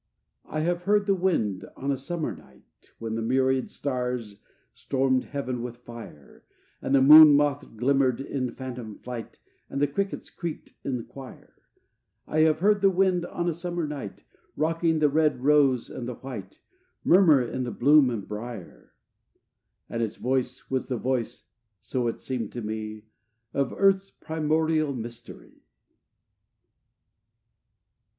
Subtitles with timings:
[0.47, 4.41] IV I have heard the wind on a summer night, When the myriad stars
[4.73, 6.43] stormed heaven with fire,
[6.81, 9.37] And the moon moth glimmered in phantom flight,
[9.69, 11.53] And the crickets creaked in choir:
[12.25, 14.23] I have heard the wind on a summer night,
[14.57, 16.57] Rocking the red rose and the white,
[17.03, 18.95] Murmur in bloom and brier:
[19.87, 21.45] And its voice was the voice,
[21.79, 23.03] so it seemed to me,
[23.53, 25.61] Of Earth's primordial mystery.